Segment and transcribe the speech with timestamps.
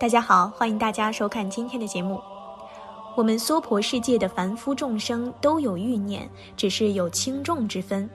[0.00, 2.18] 大家好，欢迎大家收看今天的节目。
[3.14, 6.26] 我们娑婆世界的凡夫众生都有欲念，
[6.56, 8.08] 只是有轻重之分。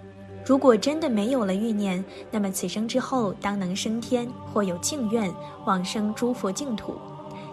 [0.44, 5.32] 如果真的没有了欲念，那么此生之后当能升天，或有净愿
[5.66, 6.96] 往生诸佛净土。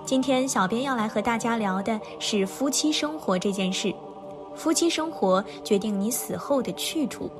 [0.06, 3.94] 今天小编要来和大家聊的是夫妻生活这件事。
[4.54, 7.30] 夫妻生活决定你死后的去处。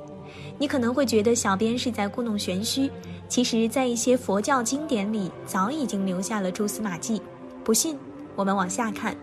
[0.63, 2.89] 你可能会觉得小编是在故弄玄虚，
[3.27, 7.21] 其实，在一些佛教经典里早已经留下了蛛丝马迹。
[7.65, 7.99] 不信，
[8.33, 9.13] 我们往下看，《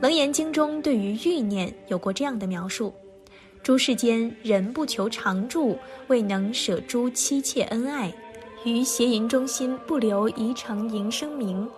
[0.00, 2.92] 楞严经》中对于欲念有过这样的描述：
[3.62, 8.12] 诸世间人不求常住，未能舍诸妻妾恩爱，
[8.64, 11.68] 于邪淫中心不留宜成营生名，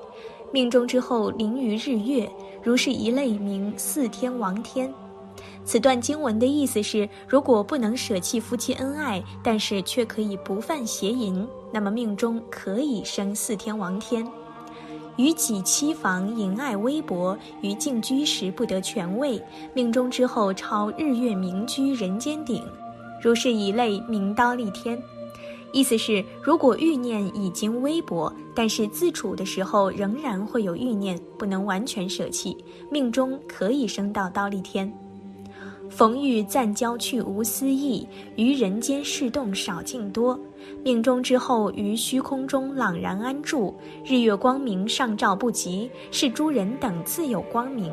[0.55, 2.27] 命中之后临于日月，
[2.63, 4.91] 如是一类名四天王天。
[5.65, 14.27] 此段经文的意思是：如果不能舍弃夫妻恩爱，但是却可以不犯邪淫，那么命中可以生四天王天。
[15.17, 19.41] 与己妻房淫爱微薄，于静居时不得权位，
[19.75, 22.65] 命中之后超日月明居人间顶，
[23.23, 25.01] 如是一类名刀立天。
[25.73, 32.57] 意思是，如果欲念已经微薄，但是自处的时候仍然会有欲念，不能完全舍弃，
[32.91, 34.93] 命中可以升到刀立天。
[35.91, 40.39] 逢遇暂交去无私意，于人间事动少境多。
[40.85, 43.75] 命中之后于虚空中朗然安住，
[44.05, 47.93] 日月光明上照不及，是诸人等自有光明。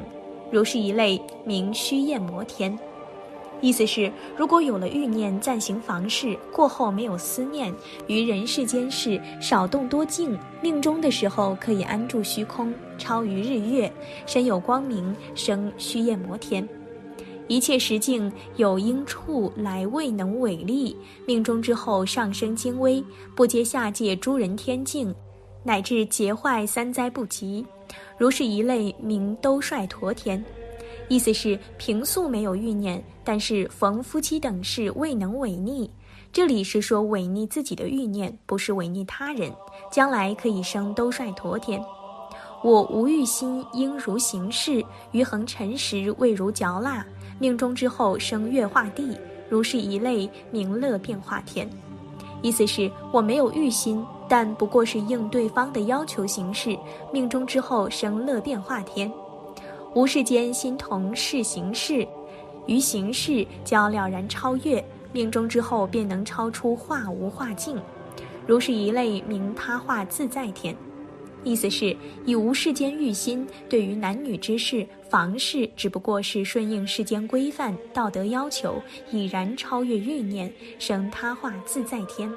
[0.51, 2.77] 如是一类名虚焰摩天。
[3.59, 7.73] 意思是，如果有了欲念暂行房事，过后没有思念，
[8.05, 13.91] 于人世间事少动多静，命中的时候可以安住虚空，超于日月，
[14.27, 16.67] 身有光明，生虚焰摩天。
[17.47, 20.95] 一切时境有因处来未能违力，
[21.25, 23.03] 命中之后上升精微，
[23.35, 25.13] 不接下界诸人天境，
[25.63, 27.65] 乃至劫坏三灾不及，
[28.17, 30.43] 如是一类名兜率陀天。
[31.07, 35.89] 意思是平素没有欲念，但是逢夫妻等事未能违逆。
[36.33, 39.49] 这里是说违逆自己的欲念，不是违逆他人。
[39.89, 41.81] 将来可以生兜率陀天。
[42.61, 44.83] 我无欲心，应如行事，
[45.13, 47.05] 于恒尘时未如嚼蜡。
[47.39, 49.17] 命中之后生月化地，
[49.49, 51.69] 如是一类名乐变化天。
[52.41, 56.77] 意思是，我没有欲心，但不过是应对方的要求行事。
[57.11, 59.11] 命中之后生乐变化天，
[59.95, 62.07] 无世间心同事行事，
[62.67, 64.83] 于行事交了然超越。
[65.13, 67.79] 命中之后便能超出化无化境，
[68.45, 70.75] 如是一类名他化自在天。
[71.43, 78.81] 意思是，以无世间欲心，对于男女之事、房事，只不过是顺应世间规范、道德要求，
[79.11, 82.31] 已然超越欲念，生他化自在天。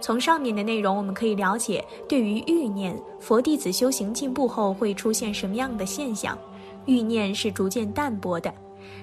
[0.00, 6.38] 从上面的内容，我们可以了解，对于欲念，佛弟子修行进步后会出现什么样的现象？
[6.84, 8.52] 欲念是逐渐淡薄的。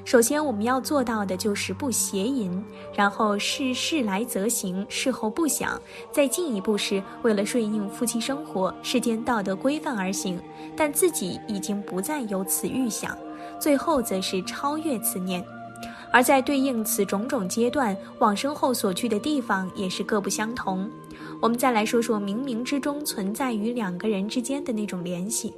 [0.06, 2.64] 首先，我们要做到的就是不邪淫，
[2.94, 5.80] 然后事事来则行，事后不想。
[6.12, 10.38] 再进一步是为了顺应夫妻生活、世间道德规范而行，
[10.76, 13.18] 但自己已经不再有此预想。
[13.60, 15.42] 最后则是超越此念，
[16.12, 20.90] 而在对应此种种阶段，往生后所去的地方也是各不相同。
[21.42, 25.54] 我们再来说说冥冥之中存在于两个人之间的那种联系，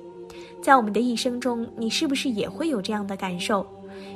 [0.62, 3.66] 在我们的一生中，你是不是也会有这样的感受？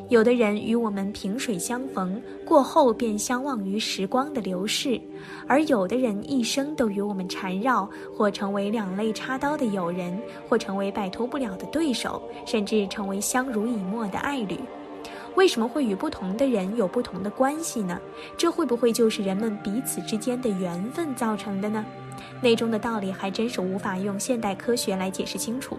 [0.09, 4.99] 有的人与我们萍水相逢，过后便相忘于时光的流逝；
[5.47, 14.57] 而有的人一生都与我们缠绕，或成为两肋插刀的友人，或成为摆脱不了的对手，甚至成为相濡以沫的爱侣。
[15.35, 17.99] 为什么会与不同的人有不同的关系呢？
[18.35, 21.85] 这会不会就是人们彼此之间的缘分造成的呢？
[22.41, 25.77] 内中的道理还真是无法用现代科学来解释清楚。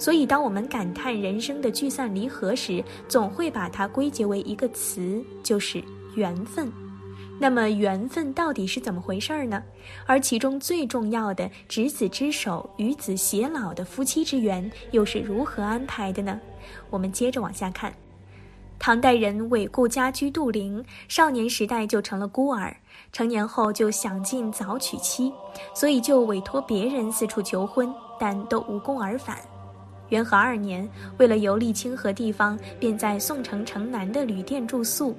[0.00, 6.72] 所以，当我们感叹人生的聚散离合时，总会把它归结为一个词，就是缘分。
[7.38, 9.62] 那么，缘分到底是怎么回事儿呢？
[10.06, 16.40] 而其中最重要的“执子之手，与子偕老”的夫妻之缘，又是如何安排的呢？
[16.88, 17.92] 我们接着往下看。
[18.78, 22.74] 唐代人韦固家居杜陵，少年时代就成了孤儿，
[23.12, 25.30] 成年后就想尽早娶妻，
[25.74, 29.36] 所以就委托别人四处求婚，但都无功而返。
[30.10, 35.16] 元和二年，为了游历清河地方，便在宋城城南的旅店住宿。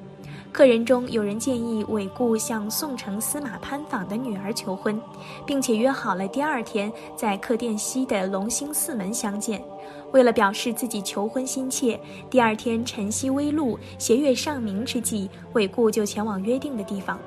[0.52, 5.02] 客人中有人建议韦固向宋城司马潘坊的女儿求婚，
[5.46, 9.64] 并且约好了第二天在客店西的龙兴寺门相见。
[10.12, 11.98] 为了表示自己求婚心切，
[12.30, 17.18] 第二天晨曦微露、斜月上明之际，韦固就前往约定的地方。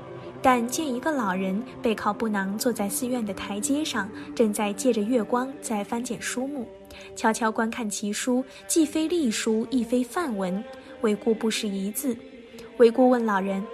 [0.43, 6.67] 但见一个老人背靠布囊坐在寺院的台阶上，正在借着月光在翻检书目，
[7.17, 10.63] 悄悄观看其书，既非隶书，亦非范文，
[11.03, 12.17] 韦固不识一字。
[12.79, 13.65] 韦固问老人：“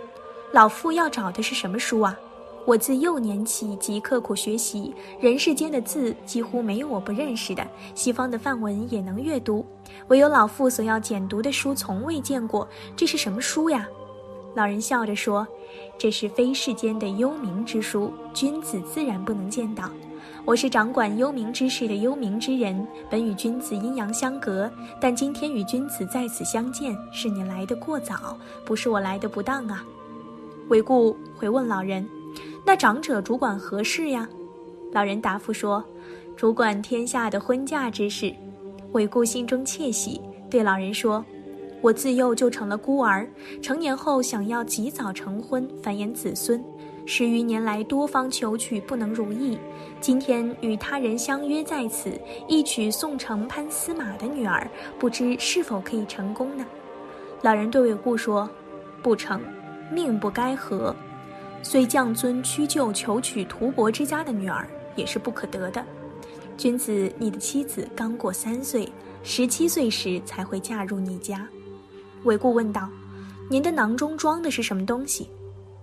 [0.52, 2.18] 老妇要找的是什么书啊？”
[2.66, 9.64] 我自幼年起即刻苦学习，人世间的字几乎没有我不认识的，西方的范文也能阅读，
[10.08, 12.68] 唯有老妇所要简读的书从未见过。
[12.94, 13.88] 这是什么书呀？
[14.54, 15.46] 老人笑着说
[15.96, 19.88] ：“这是非世间的幽冥之书，君子自然不能见到。
[20.44, 24.70] 我是掌管幽冥之事的幽冥之人，本与君子阴阳相隔，
[25.00, 29.84] 但今天与君子在此相见，是你来的过早，不是我来的不当啊。”
[30.68, 32.06] 韦固回问老人。
[32.64, 34.28] 那长者主管何事呀？
[34.92, 35.84] 老人答复说
[36.36, 38.34] ：“主管天下的婚嫁之事。”
[38.92, 40.20] 韦固心中窃喜，
[40.50, 41.24] 对老人说
[41.80, 43.26] ：“我自幼就成了孤儿，
[43.62, 46.62] 成年后想要及早成婚，繁衍子孙，
[47.06, 49.58] 十余年来多方求娶不能如意。
[50.00, 52.10] 今天与他人相约在此，
[52.46, 56.66] 一娶宋城潘司马的女儿，不知是否可以成功呢？”
[57.42, 58.48] 老人对韦固说
[59.02, 59.40] ：“不成，
[59.90, 60.94] 命不该合。”
[61.62, 65.84] 虽降尊屈就求娶屠伯之家的女儿，也是不可得的。
[66.58, 68.86] 君子，你的妻子刚过三岁，
[69.22, 71.48] 十七岁时才会嫁入你家。
[72.24, 72.88] 韦固问道
[73.48, 75.28] ：“您的囊中装的是什么东西？”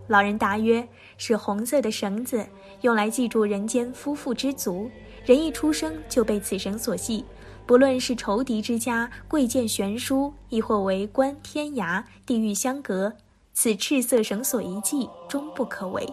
[0.07, 0.87] 老人答曰
[1.17, 2.45] ：“是红色的绳子，
[2.81, 4.89] 用来系住人间夫妇之足。
[5.25, 7.25] 人一出生就被此绳所系，
[7.65, 13.11] 不论是仇敌之家贵贱悬殊，亦或为官天涯地狱相隔。”
[13.53, 16.07] 此赤色绳索一系，终不可为。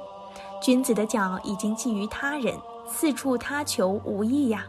[0.62, 2.54] 君子的脚已经系于他人，
[2.88, 4.66] 四处他求无益呀。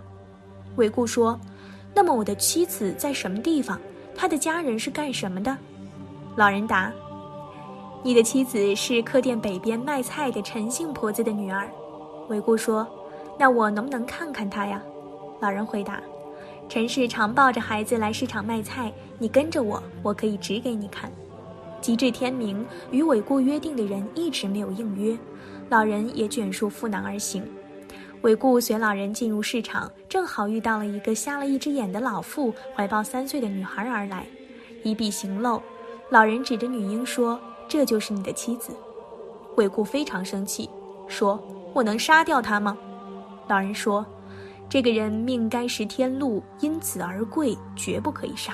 [0.76, 1.40] 韦固说
[1.96, 3.80] ：“那么我的妻子在什么地方？
[4.16, 5.56] 他的家人是干什么的？”
[6.36, 6.92] 老人答
[8.04, 11.70] ：“你的妻子是客店北边卖菜的陈姓婆子的女儿。”
[12.30, 12.88] 韦固说
[13.38, 14.82] ：“那我能不能看看她呀？”
[15.40, 16.02] 老人回答
[16.68, 21.12] ：“陈氏常抱着孩子来市场卖菜，你跟着我，我可以指给你看。”
[21.82, 25.16] 及至天明，与韦固约定的人一直没有应约，
[25.70, 27.44] 老人也卷束负囊而行。
[28.26, 34.26] 韦固随老人进入市场，正好遇到了一个瞎了一只眼的老妇，怀抱三岁的女孩而来，
[34.82, 35.62] 一笔行漏。
[36.10, 37.40] 老人指着女婴说
[37.70, 38.76] ：“这就是你的妻子。”
[39.58, 40.68] 韦固非常生气，
[41.08, 41.40] 说
[41.72, 42.76] ：“我能杀掉她吗？”
[43.48, 44.04] 老人说
[44.68, 48.54] ：“这个人命该识天禄，因此而贵，绝不可以杀。”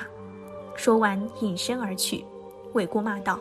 [0.76, 2.26] 说完，隐身而去。
[2.74, 3.40] 韦固骂道：“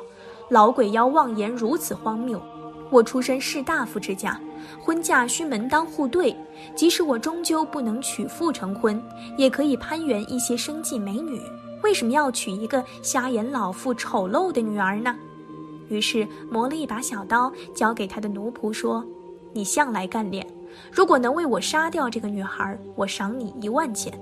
[0.48, 2.40] 老鬼妖妄言如此荒谬！
[2.88, 4.40] 我出身士大夫之家，
[4.82, 6.34] 婚嫁需门当户对。
[6.74, 9.02] 即使我终究不能娶妇成婚，
[9.36, 11.40] 也可以攀援一些生计美女。
[11.82, 15.16] 为什么要娶一个瞎眼老妇丑陋的女儿呢？”
[15.88, 19.04] 于是磨了一把小刀，交给他的奴仆说
[19.52, 20.46] ：“你向来干练，
[20.92, 24.12] 如果能为我杀掉这个女孩，我赏你一万钱。”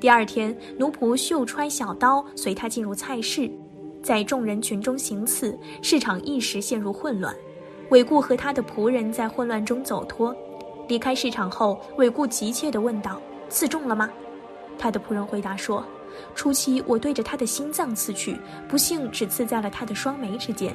[0.00, 3.50] 第二天，奴仆袖揣小刀，随他进入菜市。
[4.02, 7.34] 在众人群中行刺，市场一时陷入混乱。
[7.90, 10.34] 韦固和他的仆人在混乱中走脱，
[10.86, 13.20] 离开市场后，韦固急切地问道
[13.50, 14.08] ：“刺中了吗？”
[14.78, 15.84] 他的仆人回答说
[16.34, 18.38] ：“初期我对着他的心脏刺去，
[18.68, 20.74] 不幸只刺在了他的双眉之间。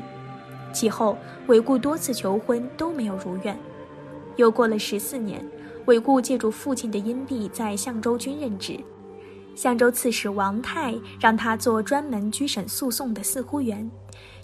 [0.73, 3.57] 其后，韦固多次求婚都没有如愿。
[4.35, 5.41] 又过了十四年，
[5.85, 8.77] 韦固借助父亲的荫庇，在相州军任职。
[9.55, 13.89] 相州刺史王泰让他做专门居审诉讼的司户员。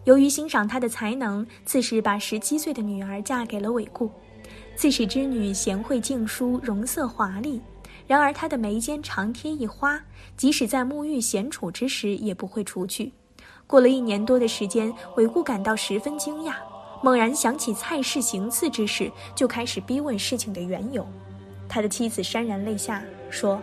[0.03, 4.09] 由于欣赏他的才能，刺史把十七岁的女儿嫁给了韦固。
[4.75, 7.61] 刺史之女贤惠静淑，容色华丽。
[8.07, 10.01] 然而她的眉间常贴一花，
[10.35, 13.11] 即使在沐浴闲处之时也不会除去。
[13.67, 16.55] 过了一年多的时间，韦固感到十分惊讶，
[17.03, 21.07] 猛然想起蔡氏行刺之事，就开始逼问事情的缘由。
[21.69, 23.61] 他的妻子潸然泪下，说。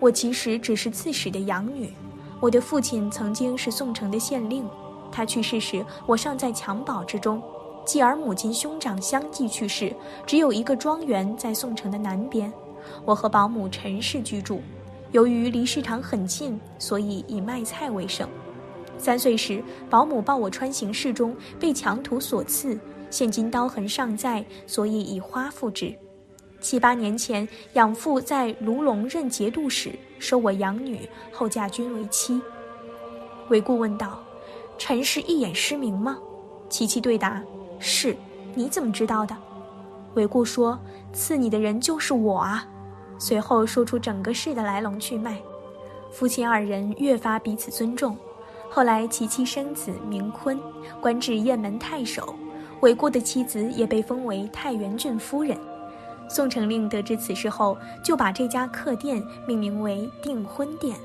[0.00, 1.92] 我其实只是刺史的养女，
[2.40, 4.68] 我的父亲曾经是宋城的县令，
[5.14, 7.40] 他去世时我尚在襁褓之中，
[7.84, 9.94] 继而母亲兄长相继去世，
[10.26, 12.52] 只有一个庄园在宋城的南边，
[13.04, 14.60] 我和保姆陈氏居住，
[15.12, 18.28] 由于离市场很近，所以以卖菜为生。
[18.98, 22.76] 三岁时，保姆抱我穿行市中，被强徒所刺，
[23.08, 25.94] 现今刀痕尚在，所以以花复之。
[26.60, 32.40] 七八年前，养父在卢龙任节度使，收我养女，后嫁君为妻。
[33.50, 34.23] 韦固问道
[34.78, 36.18] ：“陈氏一眼失明吗？”
[36.68, 37.42] 琪琪对答
[37.78, 38.16] ：“是。”
[38.56, 39.36] 你怎么知道的？
[40.14, 40.78] 韦固说
[41.12, 42.64] ：“刺你的人就是我啊。”
[43.18, 45.36] 随后说出整个事的来龙去脉。
[46.12, 48.16] 夫妻二人越发彼此尊重。
[48.70, 50.56] 后来，琪琪生子名坤，
[51.00, 52.34] 官至雁门太守。
[52.80, 55.58] 韦固的妻子也被封为太原郡夫人。
[56.28, 60.96] 宋成令得知此事后，就把这家客店命名为订婚店。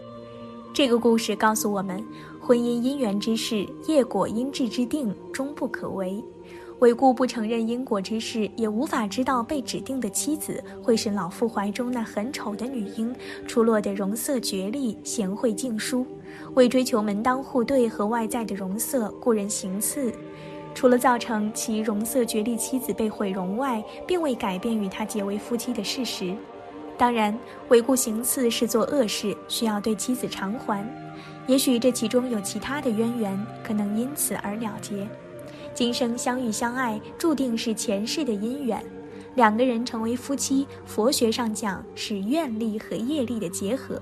[0.72, 2.06] 这个故事告诉我们，
[2.50, 6.20] 婚姻姻缘之事，业果因至之定，终不可为。
[6.80, 13.16] 韦固不承认因果之事，也无法知道被指定的妻子会是老父怀中那很丑的女婴，
[13.48, 16.04] 出落得容色绝丽，贤惠静淑。
[16.56, 20.12] 为追求门当户对和外在的容色，故人行刺。
[20.74, 26.36] 除了造成其容色绝丽妻子被毁容外，并未改变与他结为夫妻的事实。
[26.98, 27.38] 当然，
[27.68, 30.84] 韦固行刺是做恶事，需要对妻子偿还。
[31.50, 35.10] 也许这其中有其他的渊源，可能因此而了结。
[35.74, 38.80] 今生相遇相爱，注定是前世的姻缘。
[39.34, 44.00] 两个人成为夫妻，佛学上讲是愿力和业力的结合。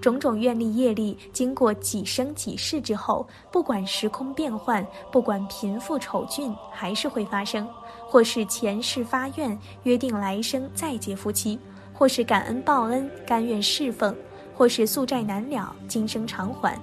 [0.00, 7.68] 种种愿力业力，经过几生几世之后，不管时空变幻，不管贫富丑俊，还是会发生。
[8.06, 11.58] 或是前世发愿，约定来生再结夫妻；
[11.92, 14.14] 或是感恩报恩，甘愿侍奉；
[14.54, 16.78] 或是宿债难了，今生偿还。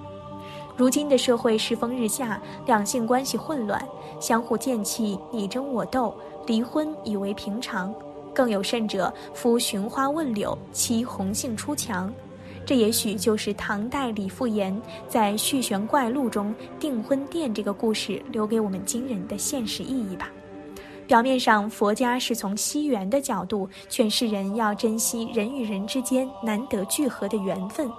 [0.76, 3.82] 如今的社会世风日下，两性关系混乱，
[4.20, 6.14] 相互见气，你争我斗，
[6.46, 7.94] 离婚已为平常。
[8.34, 12.12] 更有甚者，夫寻花问柳，妻红杏出墙。
[12.64, 14.74] 这也许就是唐代李复言
[15.08, 20.30] 在《续玄怪录》中订婚殿这个故事留给我们惊人的现实意义吧。
[21.06, 27.90] 表面上，佛家是从惜缘的角度劝世人要珍惜人与人之间难得聚合的缘分。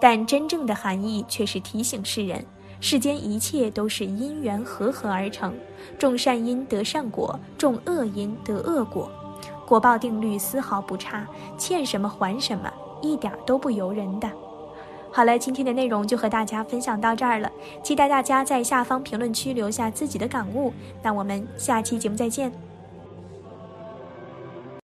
[0.00, 2.44] 但真正的含义却是提醒世人，
[2.80, 5.54] 世间一切都是因缘和合而成，
[5.98, 9.10] 种善因得善果，种恶因得恶果，
[9.66, 14.30] 果报定律丝毫不差，欠什么还什么，一点都不由人的。
[15.16, 17.50] 好了，今天的内容就和大家分享到这儿了，
[17.82, 20.70] 期待大家在下方评论区留下自己的感悟。
[21.02, 22.52] 那我们下期节目再见。